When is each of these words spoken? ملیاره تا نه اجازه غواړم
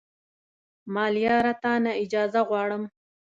ملیاره 0.93 1.53
تا 1.61 1.73
نه 1.83 1.91
اجازه 2.03 2.41
غواړم 2.49 2.83